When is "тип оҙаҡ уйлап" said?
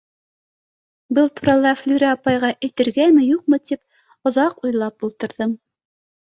3.73-5.09